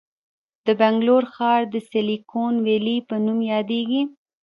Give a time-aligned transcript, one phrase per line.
[0.65, 4.01] د بنګلور ښار د سیلیکون ویلي په نوم یادیږي.